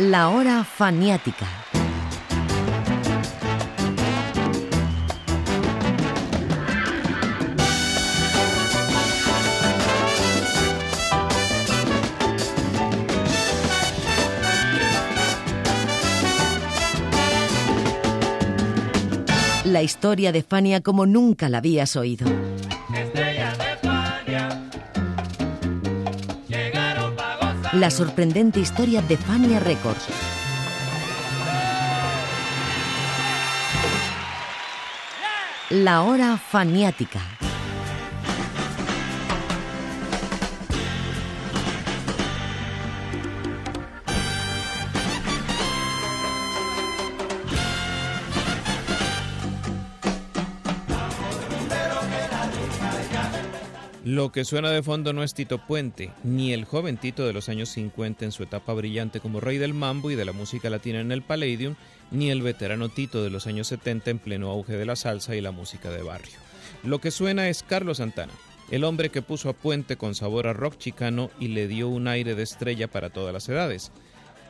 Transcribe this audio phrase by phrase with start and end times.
[0.00, 1.46] La hora faniática.
[19.64, 22.26] La historia de Fania como nunca la habías oído.
[27.72, 30.08] La sorprendente historia de Fania Records.
[35.70, 37.20] La hora faniática.
[54.20, 57.48] Lo que suena de fondo no es Tito Puente, ni el joven Tito de los
[57.48, 61.00] años 50 en su etapa brillante como rey del mambo y de la música latina
[61.00, 61.74] en el Palladium,
[62.10, 65.40] ni el veterano Tito de los años 70 en pleno auge de la salsa y
[65.40, 66.34] la música de barrio.
[66.84, 68.34] Lo que suena es Carlos Santana,
[68.70, 72.06] el hombre que puso a Puente con sabor a rock chicano y le dio un
[72.06, 73.90] aire de estrella para todas las edades.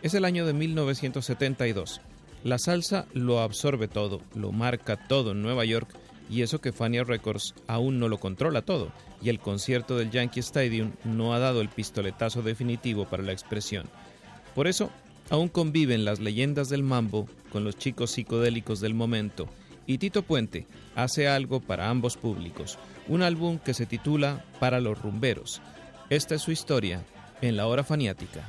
[0.02, 2.00] Es el año de 1972.
[2.42, 5.90] La salsa lo absorbe todo, lo marca todo en Nueva York
[6.30, 10.40] y eso que Fania Records aún no lo controla todo, y el concierto del Yankee
[10.40, 13.86] Stadium no ha dado el pistoletazo definitivo para la expresión.
[14.54, 14.90] Por eso,
[15.28, 19.48] aún conviven las leyendas del mambo con los chicos psicodélicos del momento,
[19.86, 22.78] y Tito Puente hace algo para ambos públicos,
[23.08, 25.60] un álbum que se titula Para los rumberos.
[26.10, 27.04] Esta es su historia
[27.40, 28.48] en la hora faniática.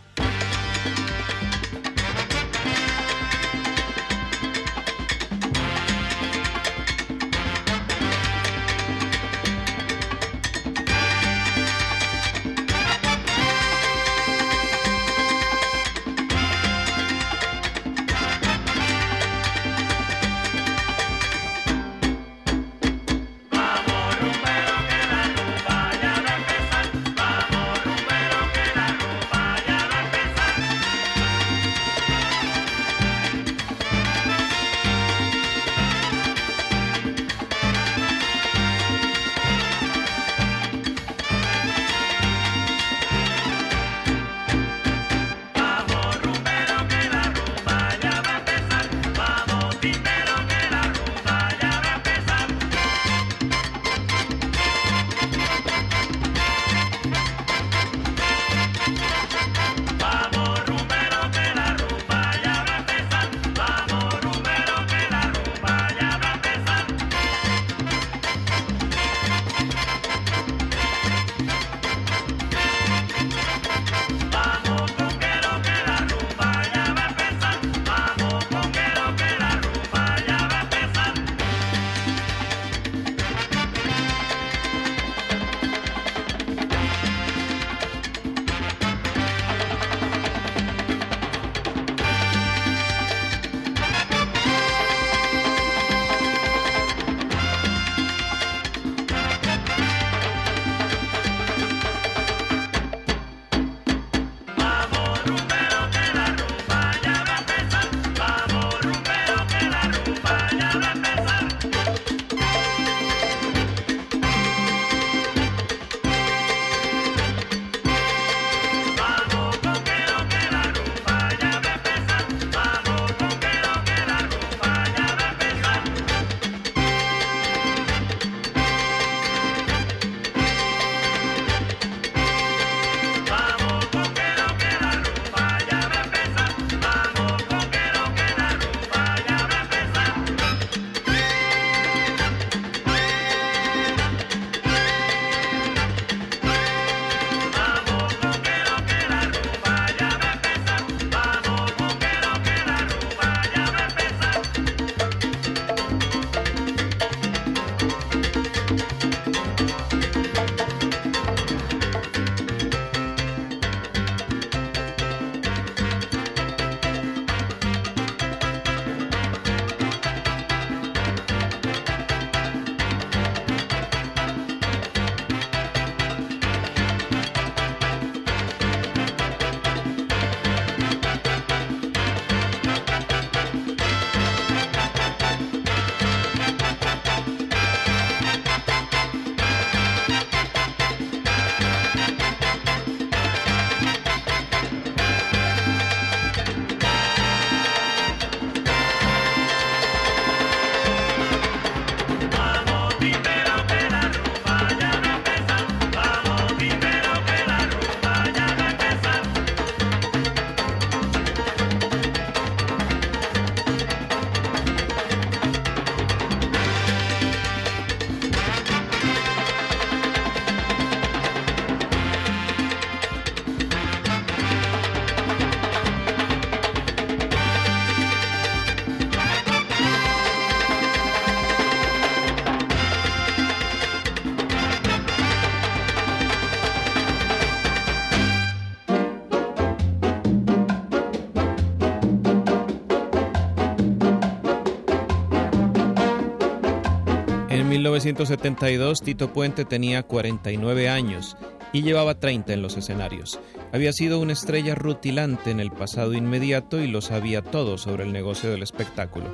[248.01, 251.37] 1972 Tito Puente tenía 49 años
[251.71, 253.39] y llevaba 30 en los escenarios.
[253.71, 258.11] Había sido una estrella rutilante en el pasado inmediato y lo sabía todo sobre el
[258.11, 259.27] negocio del espectáculo.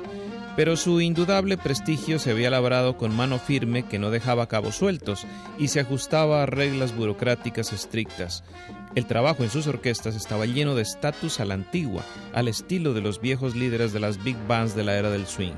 [0.54, 5.26] Pero su indudable prestigio se había labrado con mano firme que no dejaba cabos sueltos
[5.58, 8.44] y se ajustaba a reglas burocráticas estrictas.
[8.94, 12.02] El trabajo en sus orquestas estaba lleno de estatus a la antigua,
[12.34, 15.54] al estilo de los viejos líderes de las big bands de la era del swing.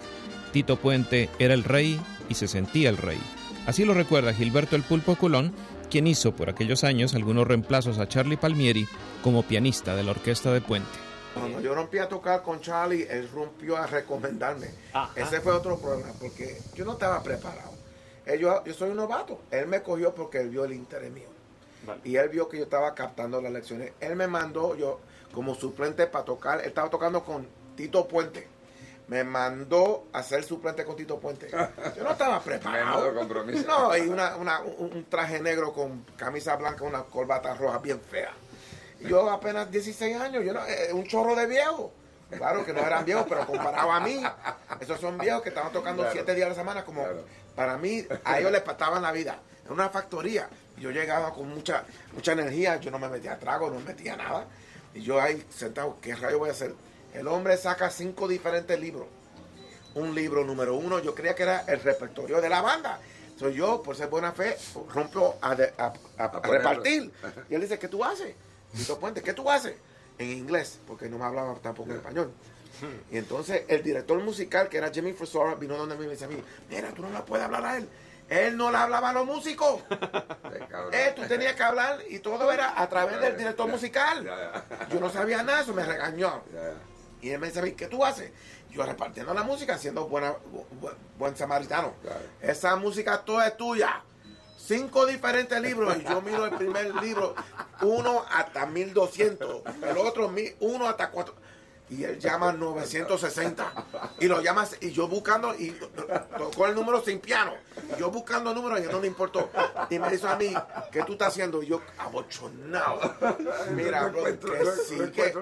[0.53, 3.21] Tito Puente era el rey y se sentía el rey.
[3.67, 5.55] Así lo recuerda Gilberto el Pulpo Colón,
[5.91, 8.89] quien hizo por aquellos años algunos reemplazos a Charlie Palmieri
[9.23, 10.89] como pianista de la orquesta de Puente.
[11.35, 14.69] Cuando yo rompí a tocar con Charlie, él rompió a recomendarme.
[15.15, 17.73] Ese fue otro problema, porque yo no estaba preparado.
[18.39, 19.43] yo, soy un novato.
[19.51, 21.29] Él me cogió porque él vio el interés mío.
[22.05, 23.93] Y él vio que yo estaba captando las lecciones.
[24.01, 25.01] Él me mandó yo
[25.33, 26.61] como suplente para tocar.
[26.61, 27.47] Él estaba tocando con
[27.77, 28.49] Tito Puente.
[29.11, 31.49] Me mandó a ser suplente con Tito Puente.
[31.51, 33.13] Yo no estaba preparado.
[33.13, 33.67] compromiso.
[33.67, 38.31] No, y una, un traje negro con camisa blanca, una corbata roja bien fea.
[39.01, 41.93] Yo apenas 16 años, yo no, eh, un chorro de viejo.
[42.31, 44.23] Claro que no eran viejos, pero comparado a mí,
[44.79, 47.05] esos son viejos que estaban tocando siete días a la semana, como
[47.57, 49.41] para mí, a ellos les pataban la vida.
[49.67, 50.49] En una factoría,
[50.79, 54.45] yo llegaba con mucha, mucha energía, yo no me metía trago, no me metía nada.
[54.95, 56.73] Y yo ahí sentado, ¿qué rayo voy a hacer?
[57.15, 59.07] El hombre saca cinco diferentes libros.
[59.95, 63.01] Un libro número uno, yo creía que era el repertorio de la banda.
[63.39, 64.57] Soy yo, por ser buena fe,
[64.93, 67.11] rompo a, repartir.
[67.51, 68.35] Y él dice, ¿qué tú haces?
[68.77, 69.75] Tito Puente, ¿qué tú haces?
[70.19, 72.33] En inglés, porque no me hablaba tampoco en español.
[73.11, 76.37] Y entonces el director musical, que era Jimmy Frisora, vino donde me dice a mí,
[76.69, 77.89] mira, tú no le puedes hablar a él.
[78.29, 79.83] Él no le hablaba a los músicos.
[80.93, 84.25] eh, tú tenías que hablar y todo era a través del director musical.
[84.93, 86.43] Yo no sabía nada, eso me regañó.
[87.21, 88.31] Y él me dice, ¿qué tú haces?
[88.71, 90.35] Yo repartiendo la música, siendo buena,
[91.19, 91.93] buen samaritano.
[92.41, 94.03] Esa música toda es tuya
[94.71, 97.35] cinco diferentes libros y yo miro el primer libro,
[97.83, 101.35] uno hasta 1200, el otro uno hasta cuatro.
[101.91, 103.73] Y él llama 960.
[104.21, 105.77] Y lo llama, y yo buscando, y
[106.39, 107.55] tocó el número sin piano.
[107.95, 109.51] Y yo buscando números y no le importó.
[109.91, 110.55] Y me dice a mí,
[110.93, 111.63] ¿qué tú estás haciendo?
[111.63, 113.17] Y yo, abochonado.
[113.75, 114.39] Mira, bro, que
[114.87, 115.35] sí, que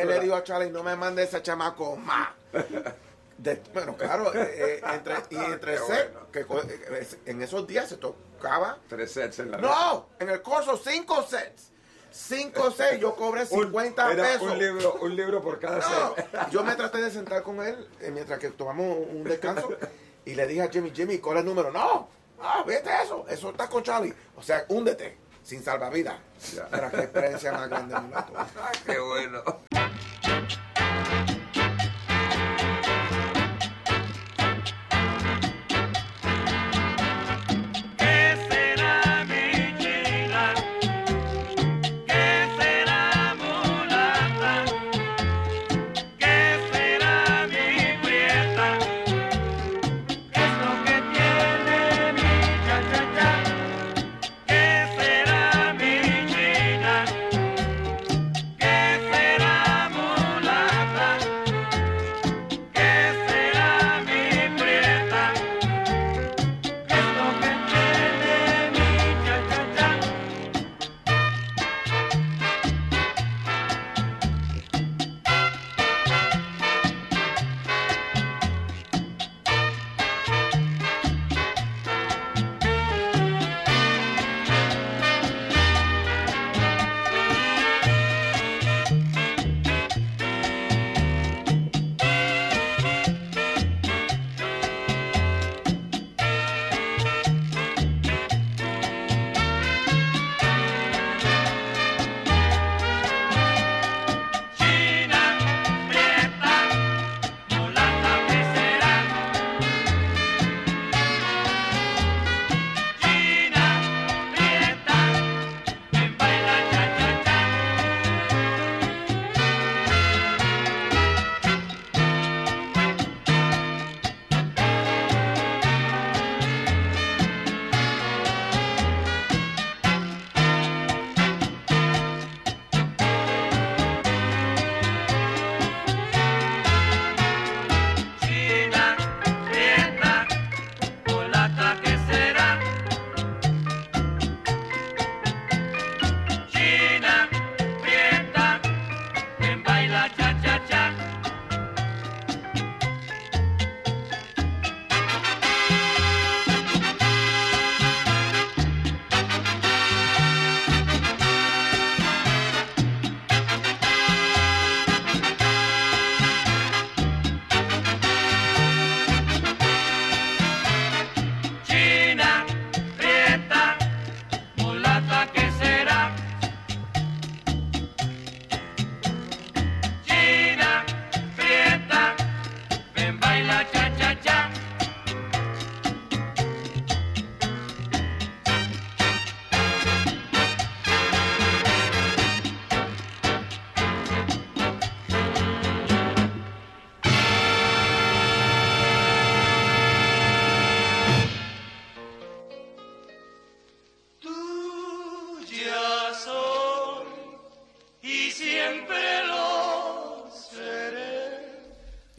[0.00, 2.30] él le dijo a Charlie, no me mande ese chamaco más
[3.72, 8.78] bueno, claro, eh, eh, entre, y entre sets, que eh, en esos días se tocaba.
[8.88, 11.71] Tres sets en la No, en el curso, cinco sets.
[12.12, 14.42] Cinco sets, yo cobré 50 pesos.
[14.42, 16.50] Un libro, un libro por cada set.
[16.50, 19.76] Yo me traté de sentar con él mientras que tomamos un descanso
[20.24, 21.70] y le dije a Jimmy, Jimmy, ¿cuál es el número?
[21.70, 22.08] No,
[22.40, 24.14] ah, vete eso, eso está con Charlie.
[24.36, 26.16] O sea, húndete, sin salvavidas.
[26.70, 27.94] Para qué experiencia más grande,
[28.86, 29.42] Qué bueno.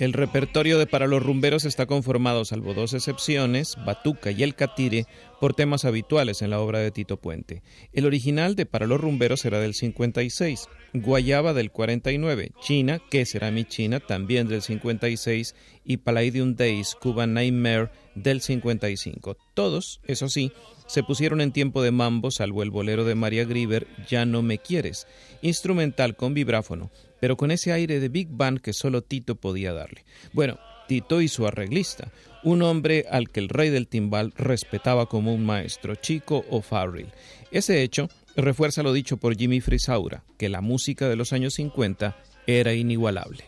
[0.03, 5.05] El repertorio de Para los Rumberos está conformado, salvo dos excepciones, Batuca y El Catire,
[5.39, 7.63] por temas habituales en la obra de Tito Puente.
[7.93, 13.49] El original de Para los Rumberos era del 56, Guayaba del 49, China, que será
[13.49, 15.55] mi China, también del 56,
[15.85, 19.37] y Palladium Days, Cuban Nightmare del 55.
[19.53, 20.51] Todos, eso sí,
[20.85, 24.57] se pusieron en tiempo de mambo, salvo el bolero de María Grieber, Ya no me
[24.57, 25.07] quieres,
[25.41, 26.91] instrumental con vibráfono,
[27.23, 30.03] pero con ese aire de big band que solo Tito podía darle.
[30.33, 32.11] Bueno, Tito y su arreglista,
[32.43, 37.13] un hombre al que el rey del timbal respetaba como un maestro, Chico o Farrell.
[37.49, 42.13] Ese hecho refuerza lo dicho por Jimmy Frisaura, que la música de los años 50
[42.45, 43.45] era inigualable.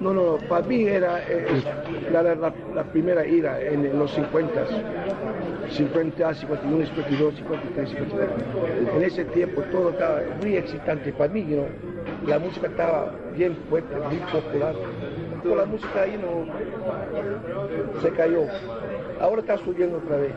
[0.00, 1.46] No, no, para mí era eh,
[2.12, 4.66] la, primera ira en, los 50,
[5.76, 8.96] 50, 51, 52, 53, 54.
[8.96, 11.66] En ese tiempo todo estaba muy excitante para mí, you
[12.26, 14.74] la música estaba bien fuerte, muy popular.
[15.42, 16.46] Toda la música ahí no
[18.02, 18.42] se cayó.
[19.20, 20.32] Ahora está subiendo otra vez.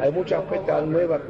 [0.00, 1.20] Hay muchas ofertas nuevas.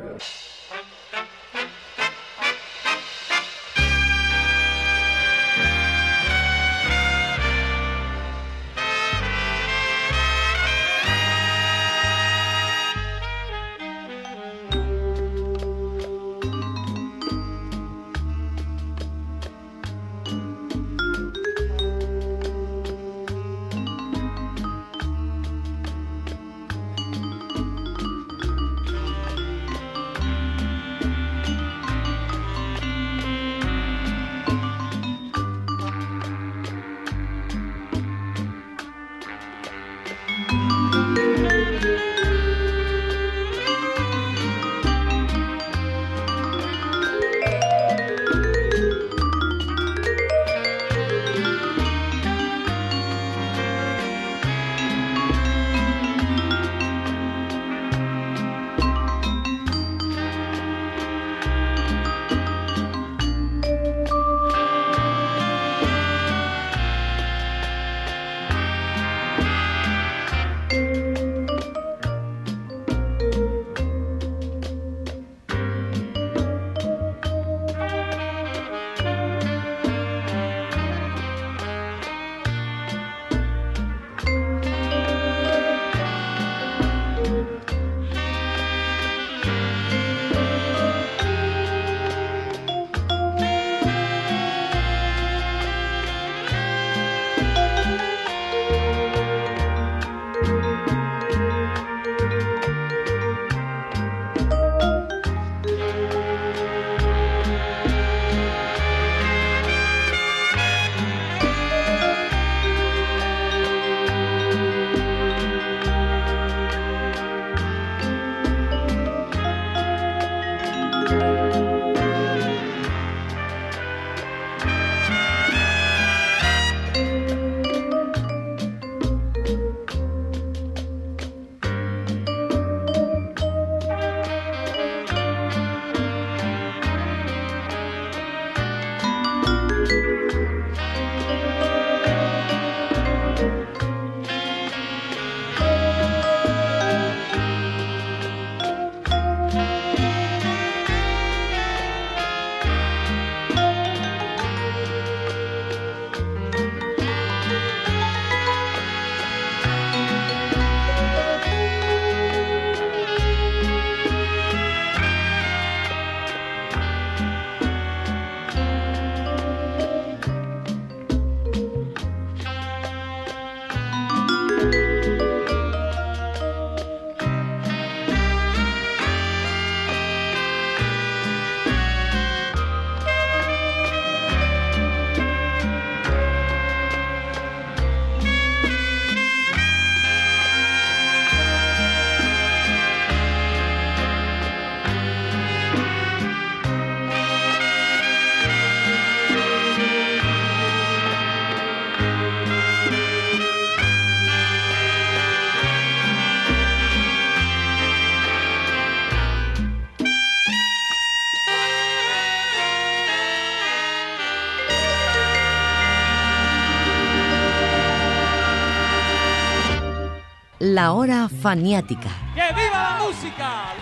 [220.74, 222.10] La Hora Faniática.
[222.34, 223.74] ¡Que viva la música!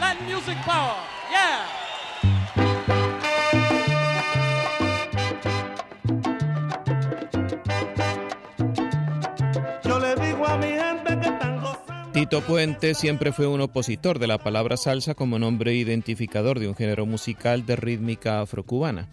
[12.12, 16.74] Tito Puente siempre fue un opositor de la palabra salsa como nombre identificador de un
[16.74, 19.08] género musical de rítmica afrocubana.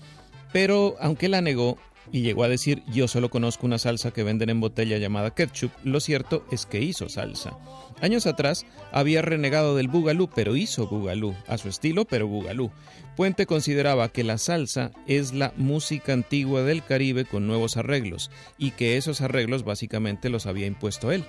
[0.52, 1.78] Pero, aunque la negó,
[2.12, 5.72] y llegó a decir yo solo conozco una salsa que venden en botella llamada ketchup,
[5.84, 7.58] lo cierto es que hizo salsa.
[8.02, 12.72] Años atrás había renegado del bugalú, pero hizo bugalú, a su estilo, pero bugalú.
[13.16, 18.72] Puente consideraba que la salsa es la música antigua del Caribe con nuevos arreglos y
[18.72, 21.26] que esos arreglos básicamente los había impuesto él.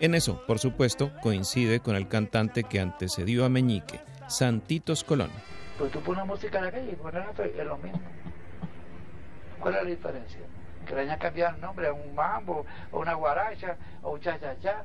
[0.00, 5.30] En eso, por supuesto, coincide con el cantante que antecedió a Meñique, Santitos Colón.
[5.78, 8.00] Pues tú pones música en la calle y pones es lo mismo.
[9.64, 10.40] ¿Cuál es la diferencia?
[10.86, 14.84] Que le hayan cambiado el nombre a un mambo, o una guaracha, o un cha-cha-cha.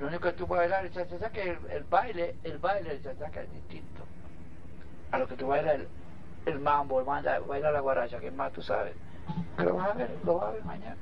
[0.00, 3.02] Lo único que tú puedes bailar es el cha-cha-cha, que el, baile, el baile del
[3.04, 4.02] cha-cha-cha es distinto
[5.12, 5.82] a lo que tú bailas
[6.46, 8.94] el, mambo, el manda, baila la guaracha, que más tú sabes.
[9.56, 10.96] Que lo vas a ver, lo vas a ver mañana.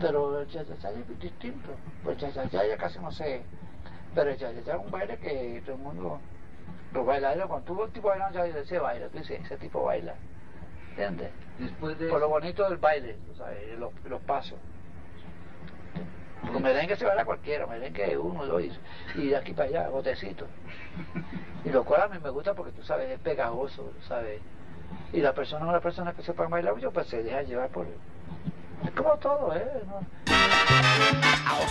[0.00, 1.70] Pero el cha-cha-cha es distinto.
[2.04, 3.42] Pues el cha-cha-cha ya casi no sé.
[4.14, 6.20] Pero el cha-cha-cha es un baile que todo el mundo,
[6.92, 10.14] los bailadores, cuando tú un tipo bailando, ya ese baila, tú dices, ese tipo baila.
[10.92, 11.30] ¿Entiendes?
[11.58, 13.78] Después de Por lo bonito del baile, ¿sabes?
[13.78, 14.58] Los, los pasos.
[16.42, 18.62] Porque merengue se baila cualquiera, merengue uno, dos,
[19.14, 20.46] y de aquí para allá, botecito.
[21.64, 24.40] Y lo cual a mí me gusta porque tú sabes, es pegajoso, ¿sabes?
[25.14, 27.86] Y la persona, una persona que sepa bailar mucho, pues se deja llevar por...
[28.84, 29.82] Es como todo, ¿eh?
[29.86, 30.04] ¿No?
[30.26, 31.62] ¡A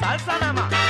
[0.00, 0.87] ¡Salsa nada más!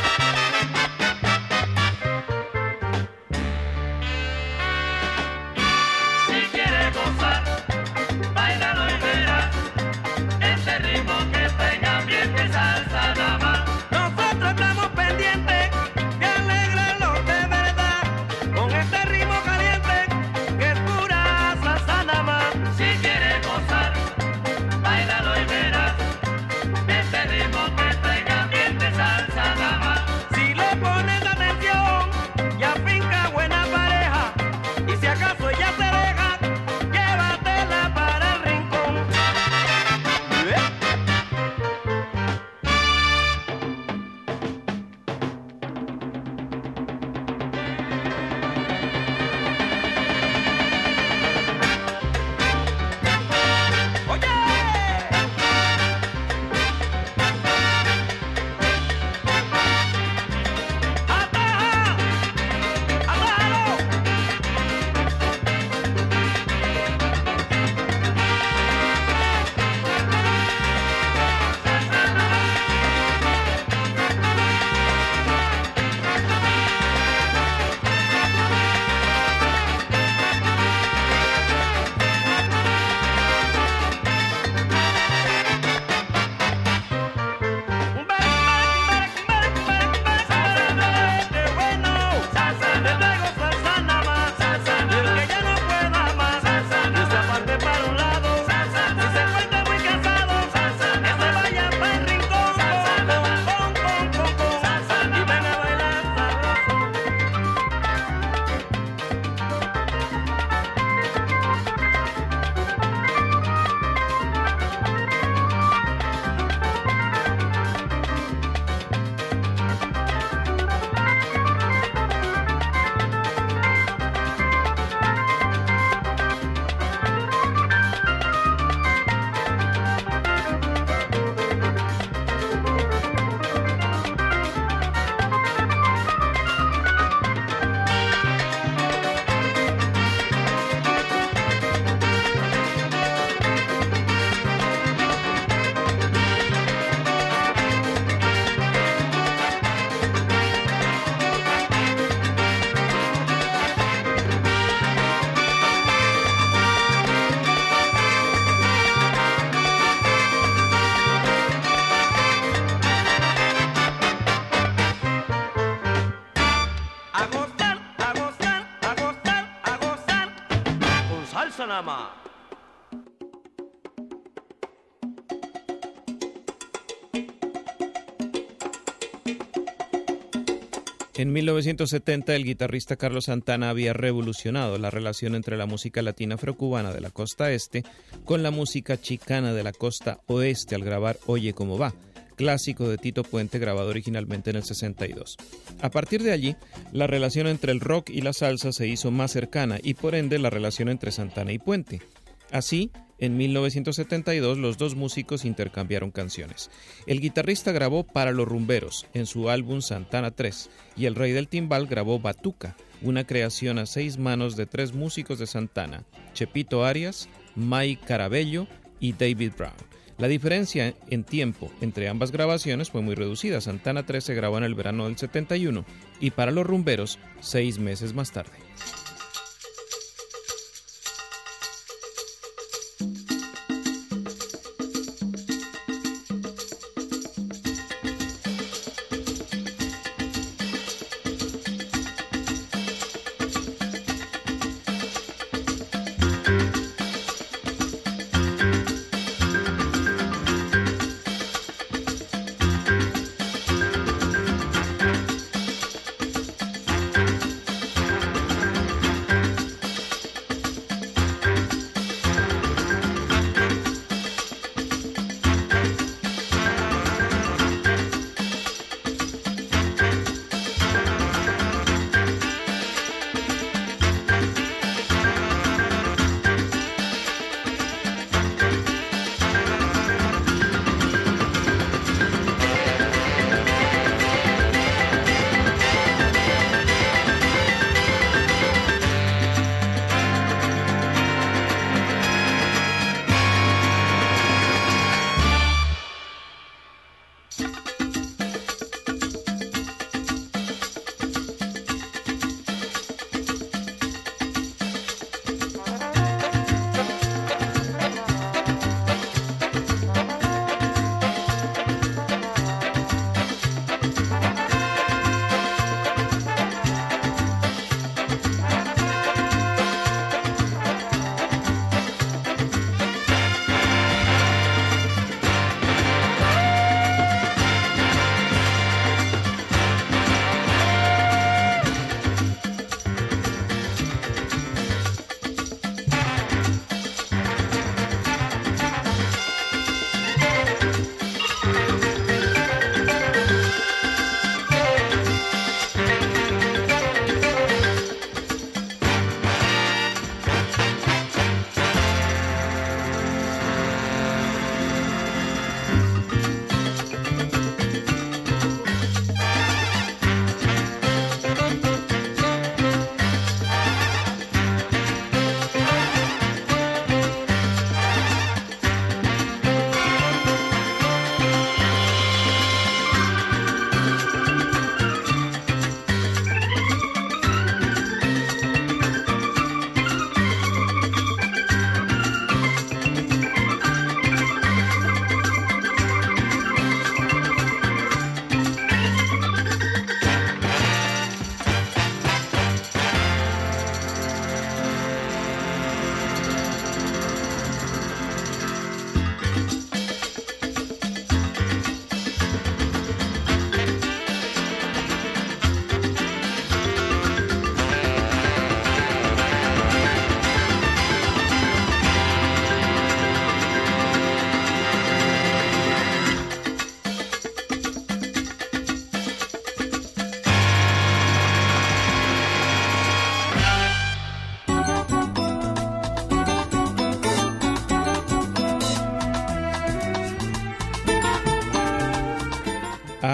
[181.53, 187.01] 1970 el guitarrista Carlos Santana había revolucionado la relación entre la música latina afrocubana de
[187.01, 187.85] la costa este
[188.27, 191.95] con la música chicana de la costa oeste al grabar Oye cómo va,
[192.37, 195.37] clásico de Tito Puente grabado originalmente en el 62.
[195.81, 196.55] A partir de allí,
[196.93, 200.39] la relación entre el rock y la salsa se hizo más cercana y por ende
[200.39, 202.03] la relación entre Santana y Puente.
[202.51, 206.71] Así, en 1972 los dos músicos intercambiaron canciones.
[207.07, 211.49] El guitarrista grabó Para los Rumberos en su álbum Santana 3 y el rey del
[211.49, 217.29] timbal grabó Batuca, una creación a seis manos de tres músicos de Santana, Chepito Arias,
[217.57, 218.67] Mike Carabello
[219.01, 219.75] y David Brown.
[220.19, 223.61] La diferencia en tiempo entre ambas grabaciones fue muy reducida.
[223.61, 225.85] Santana 3 se grabó en el verano del 71
[226.19, 228.51] y para los rumberos seis meses más tarde.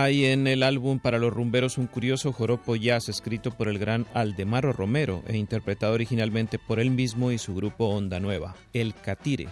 [0.05, 4.05] Hay en el álbum para los rumberos un curioso joropo jazz escrito por el gran
[4.13, 9.49] Aldemaro Romero e interpretado originalmente por él mismo y su grupo Onda Nueva, El Catire.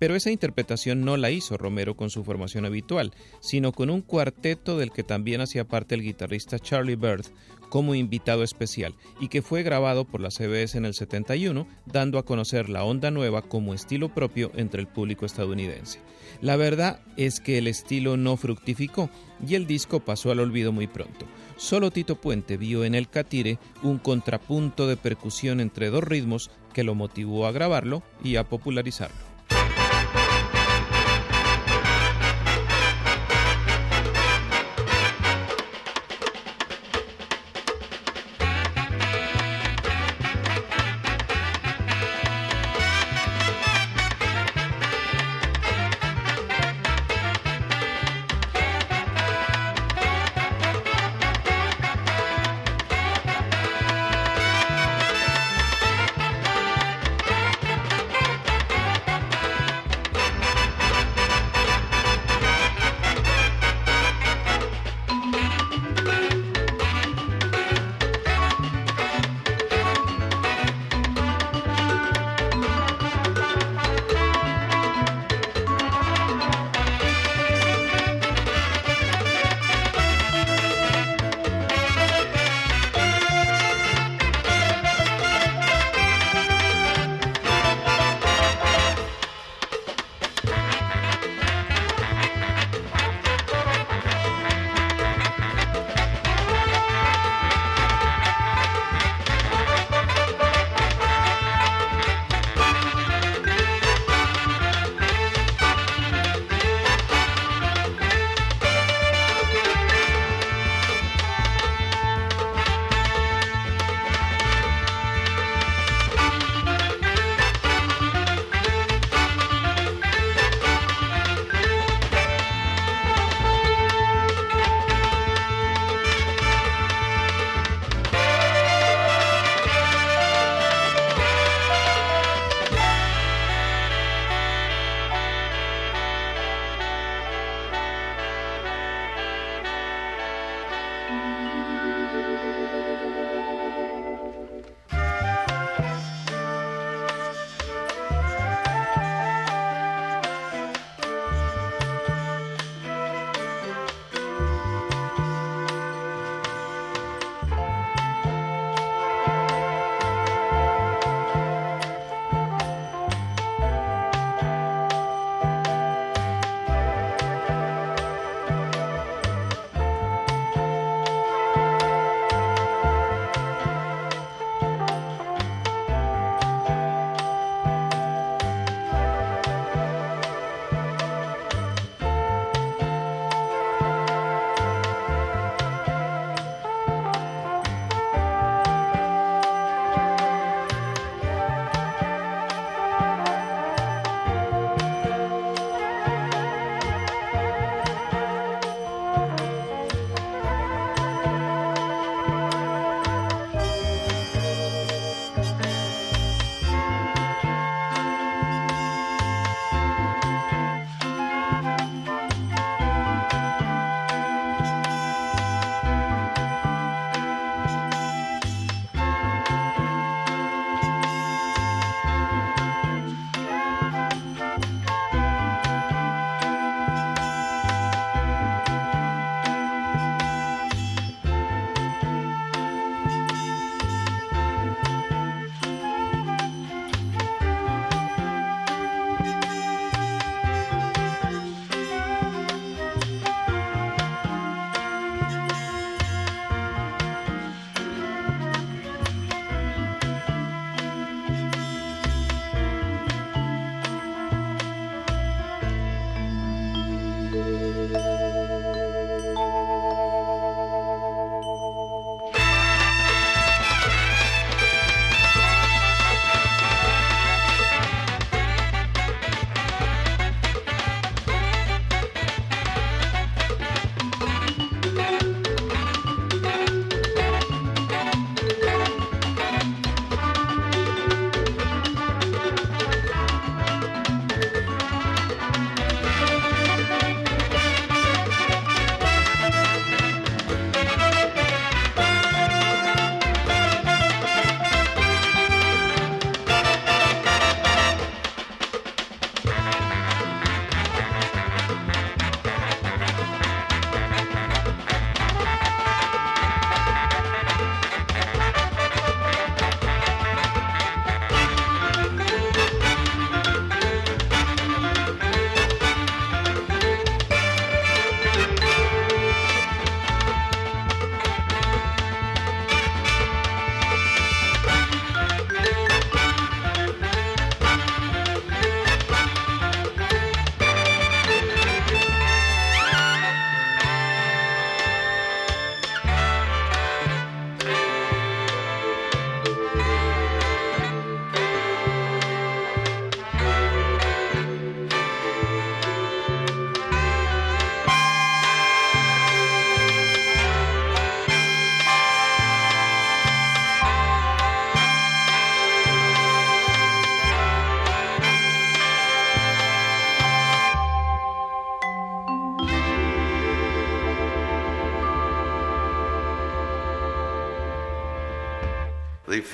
[0.00, 4.78] Pero esa interpretación no la hizo Romero con su formación habitual, sino con un cuarteto
[4.78, 7.26] del que también hacía parte el guitarrista Charlie Bird
[7.68, 12.24] como invitado especial y que fue grabado por la CBS en el 71, dando a
[12.24, 16.00] conocer la onda nueva como estilo propio entre el público estadounidense.
[16.40, 19.10] La verdad es que el estilo no fructificó
[19.46, 21.26] y el disco pasó al olvido muy pronto.
[21.58, 26.84] Solo Tito Puente vio en el Catire un contrapunto de percusión entre dos ritmos que
[26.84, 29.29] lo motivó a grabarlo y a popularizarlo.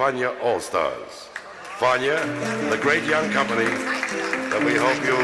[0.07, 1.29] Fania All Stars.
[1.81, 2.17] Fania,
[2.71, 3.65] the great young company
[4.51, 5.19] that we hope you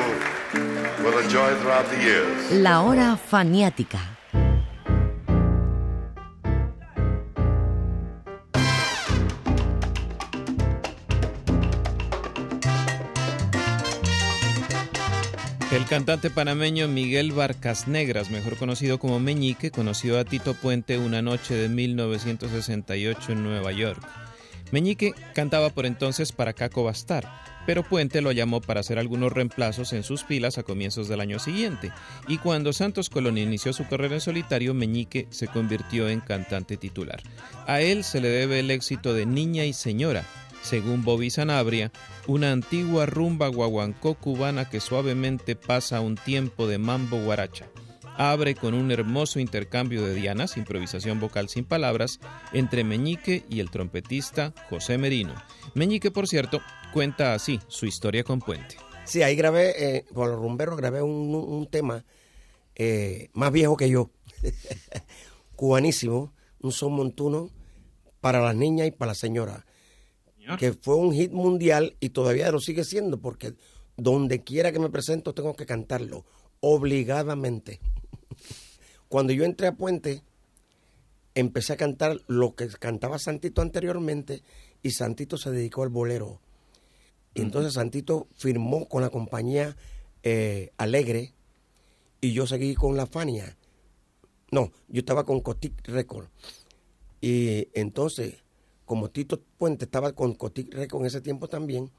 [1.04, 2.50] will enjoy throughout the years.
[2.50, 4.00] La hora faniática.
[15.70, 21.22] El cantante panameño Miguel Barcas Negras, mejor conocido como Meñique, conoció a Tito Puente una
[21.22, 24.02] noche de 1968 en Nueva York.
[24.72, 27.28] Meñique cantaba por entonces para Caco Bastar,
[27.66, 31.38] pero Puente lo llamó para hacer algunos reemplazos en sus filas a comienzos del año
[31.38, 31.92] siguiente,
[32.26, 37.22] y cuando Santos Colón inició su carrera en solitario, Meñique se convirtió en cantante titular.
[37.66, 40.24] A él se le debe el éxito de Niña y Señora,
[40.62, 41.92] según Bobby Sanabria,
[42.26, 47.66] una antigua rumba guaguancó cubana que suavemente pasa un tiempo de mambo guaracha.
[48.16, 52.20] Abre con un hermoso intercambio de dianas, improvisación vocal sin palabras,
[52.52, 55.34] entre Meñique y el trompetista José Merino.
[55.74, 56.60] Meñique, por cierto,
[56.92, 58.76] cuenta así su historia con Puente.
[59.04, 62.04] Sí, ahí grabé, eh, con los rumberos grabé un, un tema
[62.74, 64.10] eh, más viejo que yo,
[65.56, 67.50] cubanísimo, un son montuno
[68.20, 69.64] para las niñas y para las señoras
[70.58, 73.54] que fue un hit mundial y todavía lo sigue siendo porque
[73.96, 76.24] donde quiera que me presento tengo que cantarlo,
[76.60, 77.80] obligadamente.
[79.08, 80.22] Cuando yo entré a Puente,
[81.34, 84.42] empecé a cantar lo que cantaba Santito anteriormente
[84.82, 86.40] y Santito se dedicó al bolero.
[87.34, 89.76] Y entonces Santito firmó con la compañía
[90.22, 91.34] eh, Alegre
[92.20, 93.56] y yo seguí con la Fania.
[94.50, 96.28] No, yo estaba con Cotic Record.
[97.20, 98.42] Y entonces
[98.84, 101.90] como Tito Puente estaba con Cotic Record en ese tiempo también,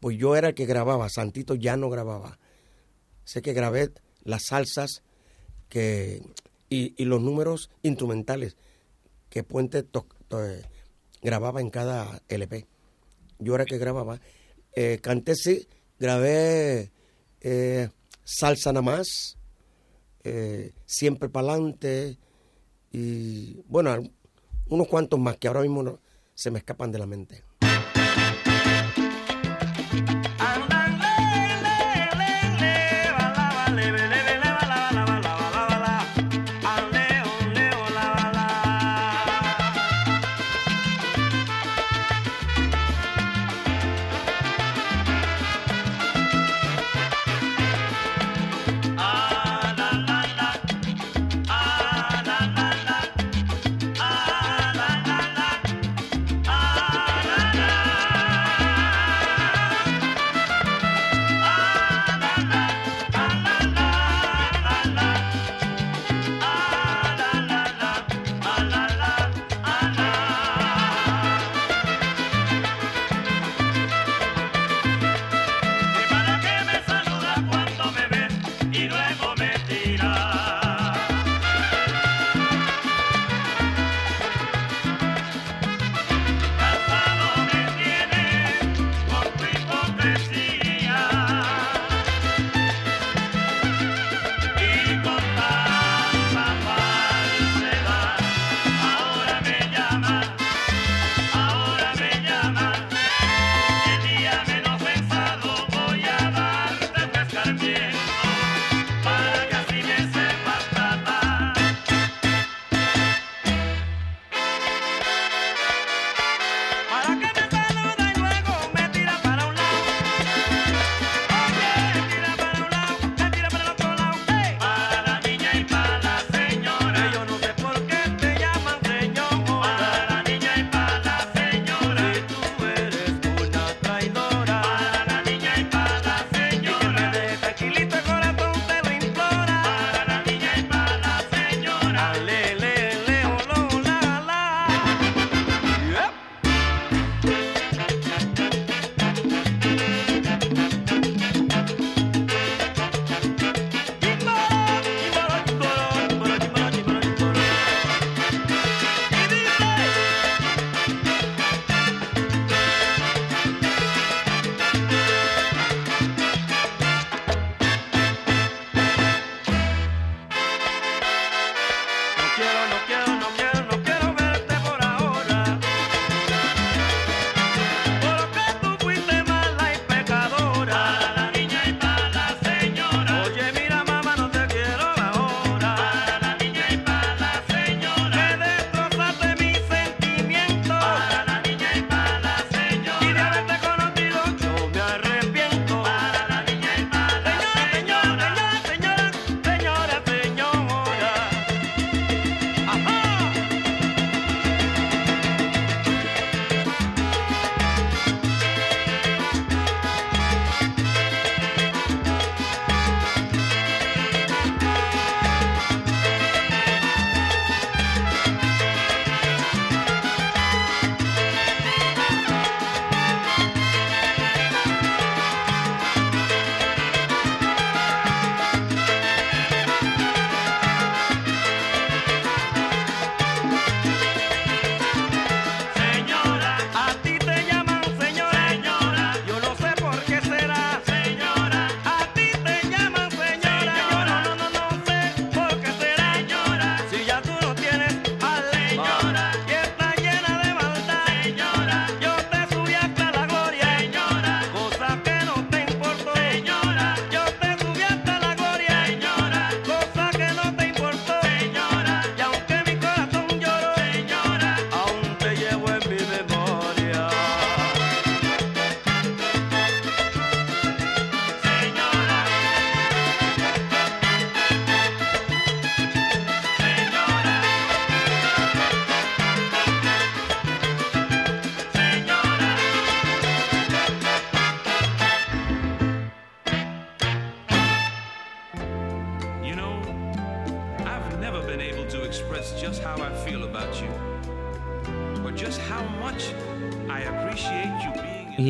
[0.00, 2.38] pues yo era el que grababa, Santito ya no grababa.
[3.24, 3.92] Sé que grabé
[4.24, 5.02] las salsas
[5.72, 6.22] que,
[6.68, 8.58] y, los números instrumentales
[9.30, 9.86] que Puente
[11.22, 12.66] grababa en cada LP.
[13.38, 14.20] Yo era que grababa.
[14.76, 15.66] Eh, canté, sí,
[15.98, 16.92] grabé
[17.40, 17.88] eh,
[18.22, 19.38] Salsa nada más,
[20.24, 22.18] eh, Siempre Pa'lante,
[22.92, 23.96] y bueno,
[24.68, 25.98] unos cuantos más que ahora mismo
[26.34, 27.44] se me escapan de la mente.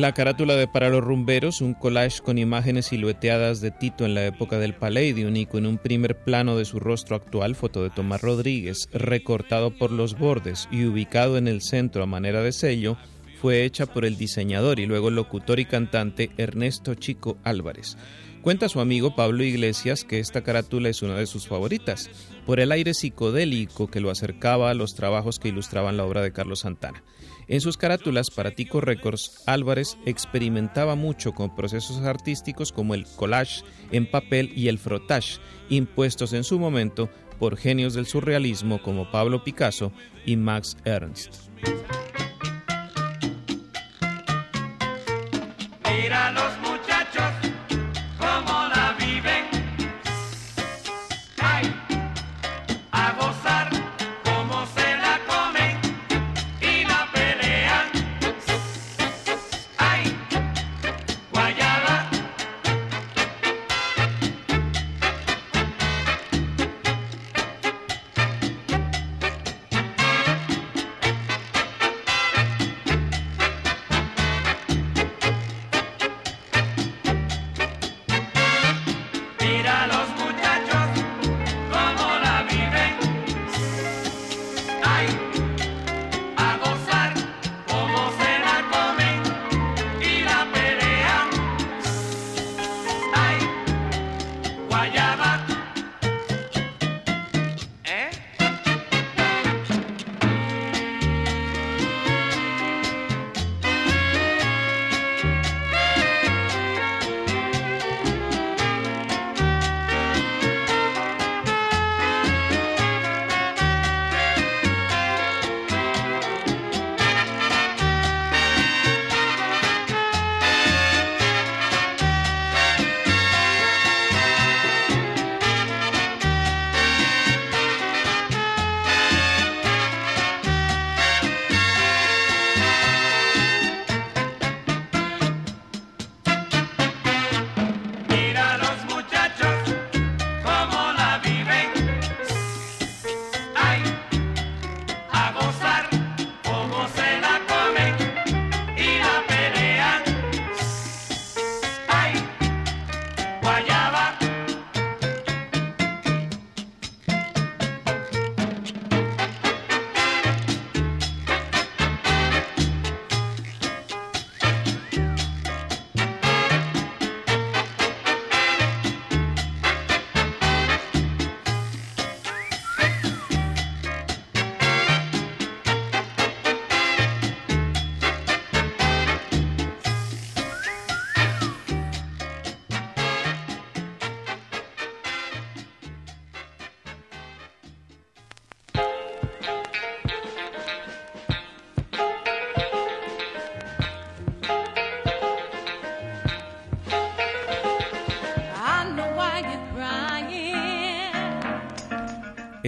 [0.03, 4.25] La carátula de Para los Rumberos, un collage con imágenes silueteadas de Tito en la
[4.25, 8.19] época del Palladium y con un primer plano de su rostro actual, foto de Tomás
[8.19, 12.97] Rodríguez, recortado por los bordes y ubicado en el centro a manera de sello,
[13.41, 17.95] fue hecha por el diseñador y luego locutor y cantante Ernesto Chico Álvarez.
[18.41, 22.09] Cuenta su amigo Pablo Iglesias que esta carátula es una de sus favoritas,
[22.45, 26.33] por el aire psicodélico que lo acercaba a los trabajos que ilustraban la obra de
[26.33, 27.01] Carlos Santana.
[27.47, 33.63] En sus carátulas para Tico Records, Álvarez experimentaba mucho con procesos artísticos como el collage
[33.91, 35.39] en papel y el frottage,
[35.69, 39.91] impuestos en su momento por genios del surrealismo como Pablo Picasso
[40.25, 41.49] y Max Ernst.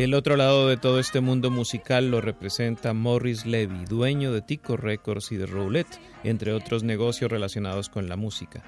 [0.05, 4.77] El otro lado de todo este mundo musical lo representa Morris Levy, dueño de Tico
[4.77, 8.61] Records y de Roulette, entre otros negocios relacionados con la música.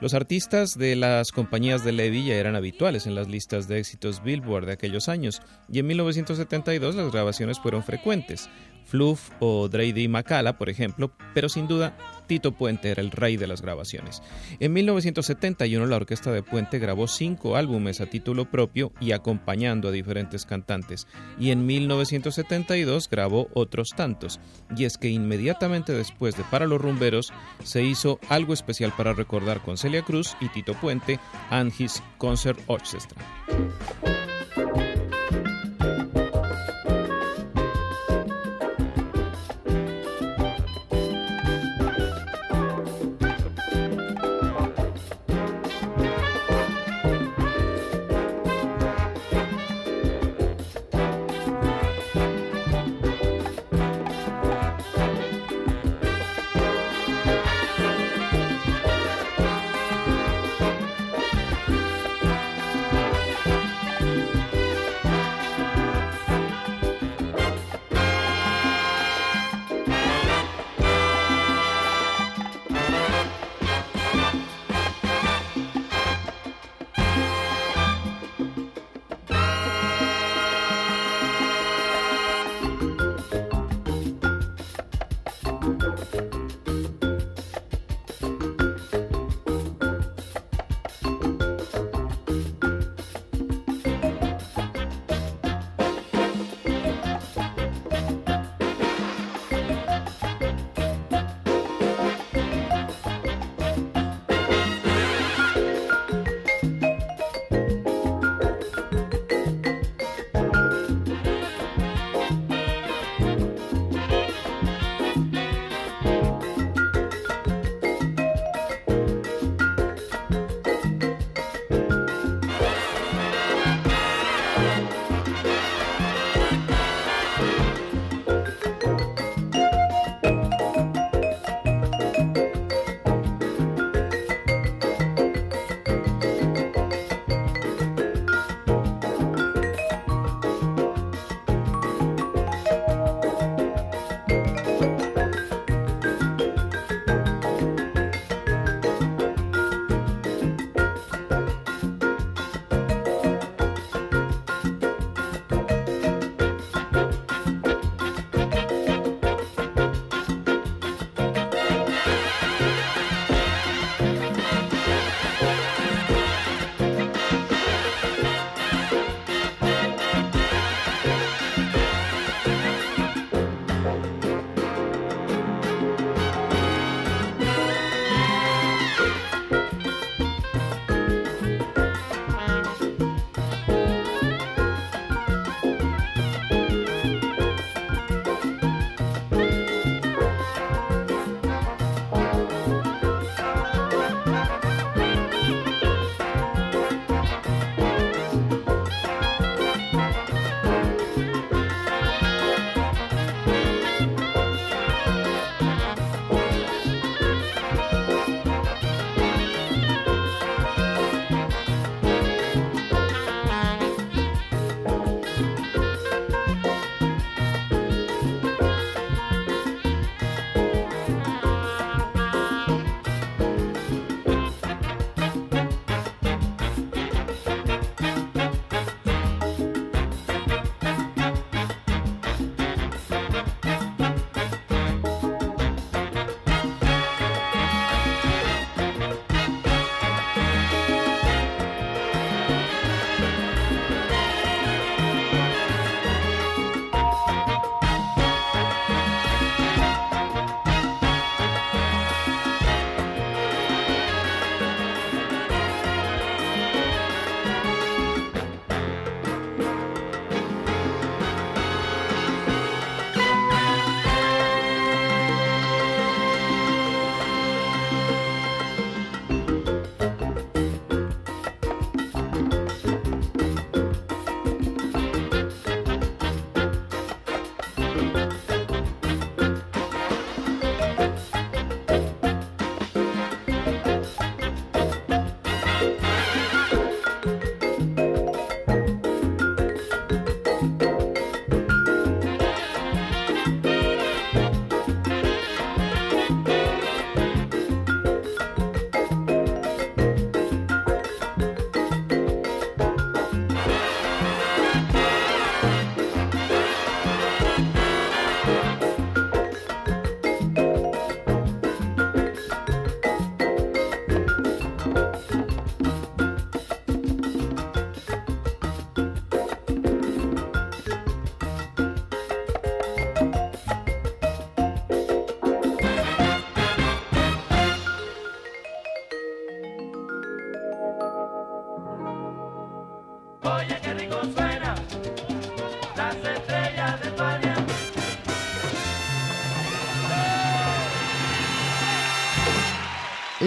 [0.00, 4.20] Los artistas de las compañías de Levy ya eran habituales en las listas de éxitos
[4.24, 8.50] Billboard de aquellos años, y en 1972 las grabaciones fueron frecuentes.
[8.84, 10.08] Fluff o Dre D.
[10.08, 14.22] Macala, por ejemplo, pero sin duda Tito Puente era el rey de las grabaciones.
[14.60, 19.92] En 1971 la orquesta de Puente grabó cinco álbumes a título propio y acompañando a
[19.92, 21.08] diferentes cantantes,
[21.38, 24.38] y en 1972 grabó otros tantos.
[24.76, 27.32] Y es que inmediatamente después de Para los Rumberos
[27.64, 31.18] se hizo algo especial para recordar con Celia Cruz y Tito Puente
[31.50, 31.72] and
[32.18, 33.20] Concert Orchestra.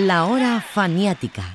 [0.03, 1.52] La hora faniática.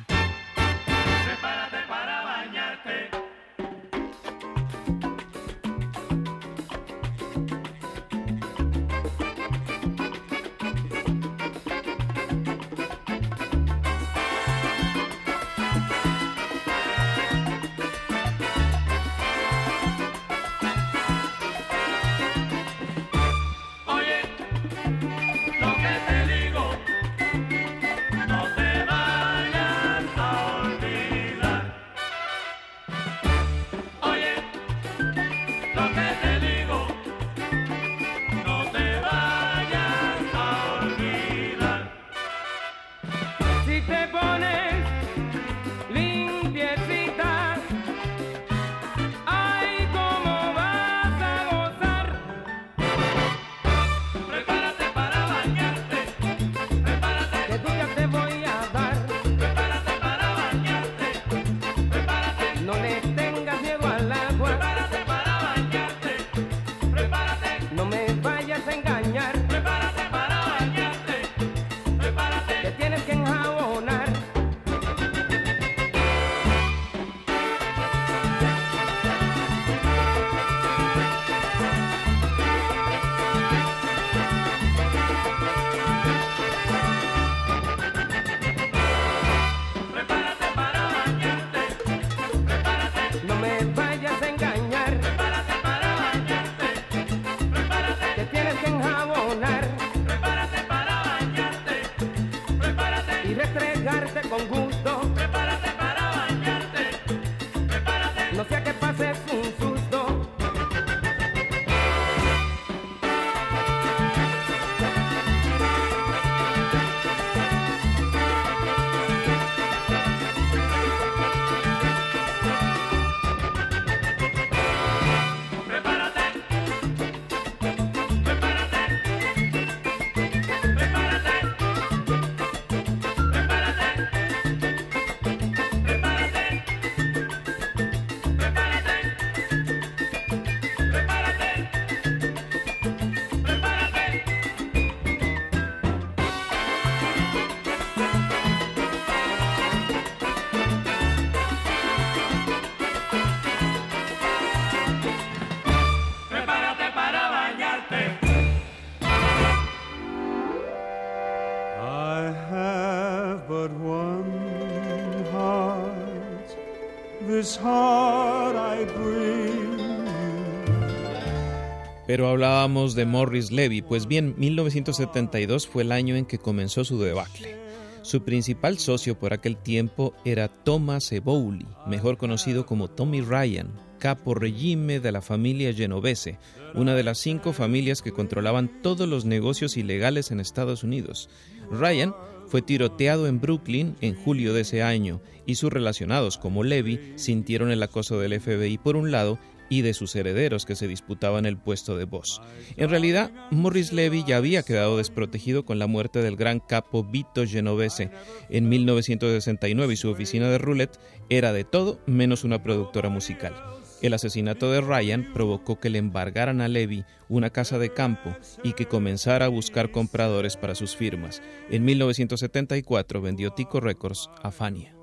[172.08, 176.98] Pero hablábamos de Morris Levy, pues bien, 1972 fue el año en que comenzó su
[176.98, 177.54] debacle.
[178.00, 184.34] Su principal socio por aquel tiempo era Thomas Eboli, mejor conocido como Tommy Ryan, capo
[184.34, 186.38] regime de la familia genovese,
[186.74, 191.28] una de las cinco familias que controlaban todos los negocios ilegales en Estados Unidos.
[191.70, 192.14] Ryan
[192.46, 197.70] fue tiroteado en Brooklyn en julio de ese año y sus relacionados como Levy sintieron
[197.70, 199.38] el acoso del FBI por un lado
[199.68, 202.40] y de sus herederos que se disputaban el puesto de voz.
[202.76, 207.46] En realidad, Morris Levy ya había quedado desprotegido con la muerte del gran capo Vito
[207.46, 208.10] Genovese
[208.50, 210.98] en 1969 y su oficina de roulette
[211.28, 213.54] era de todo menos una productora musical.
[214.00, 218.74] El asesinato de Ryan provocó que le embargaran a Levy una casa de campo y
[218.74, 221.42] que comenzara a buscar compradores para sus firmas.
[221.68, 224.94] En 1974 vendió Tico Records a Fania.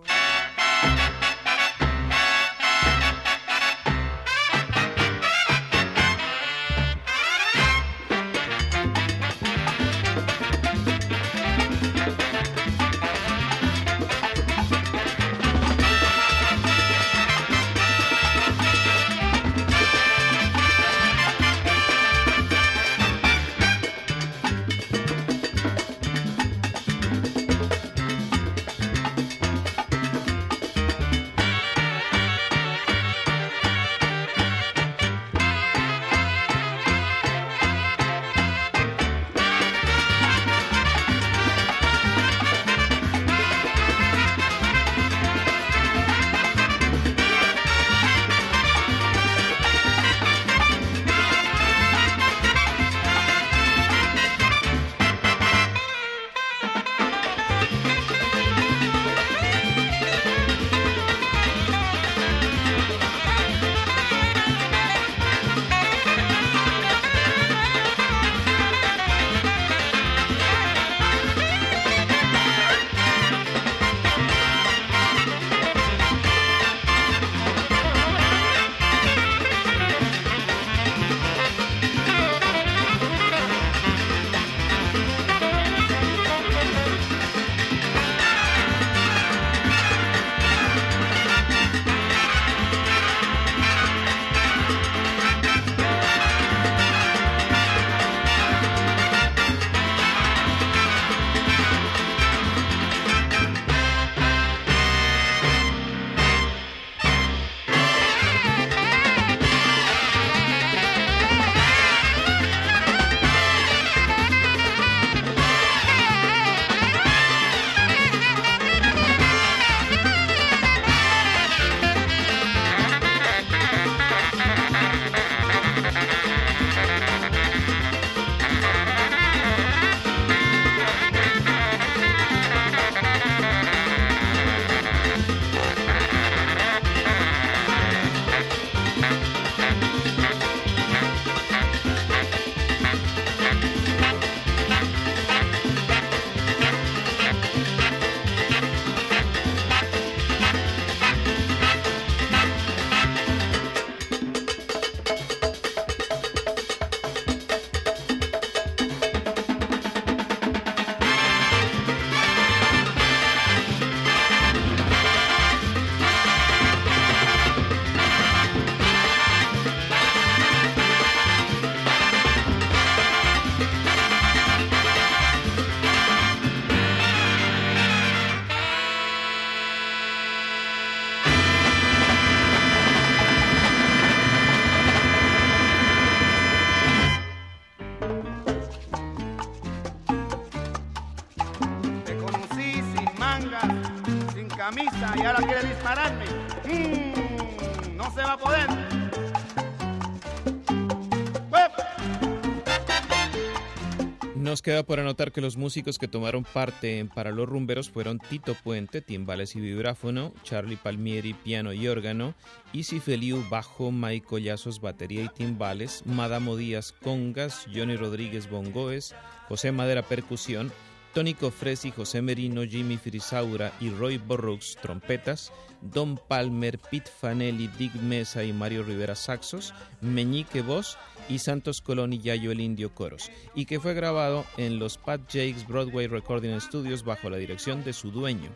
[204.76, 208.56] Queda por anotar que los músicos que tomaron parte en Para los Rumberos fueron Tito
[208.62, 212.34] Puente, timbales y vibráfono, Charlie Palmieri, piano y órgano,
[212.74, 219.16] Isi Feliu, bajo, Mike Collazos, batería y timbales, Madamo Díaz, congas, Johnny Rodríguez, bongoes,
[219.48, 220.74] José Madera, percusión,
[221.16, 227.96] Tony Cofresi, José Merino, Jimmy Frisaura y Roy Borrux, trompetas, Don Palmer, Pete Fanelli, Dick
[227.96, 230.98] Mesa y Mario Rivera, saxos, Meñique, voz
[231.30, 235.22] y Santos Colón y Yayo el Indio Coros, y que fue grabado en los Pat
[235.28, 238.50] Jakes Broadway Recording Studios bajo la dirección de su dueño.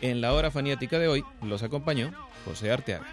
[0.00, 2.12] En la hora faniática de hoy los acompañó
[2.44, 3.06] José Arteaga.